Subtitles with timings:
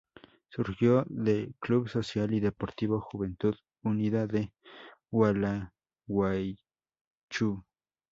[0.49, 3.53] Surgido de Club Social y Deportivo Juventud
[3.83, 4.51] Unida de
[5.11, 6.55] Gualeguaychú.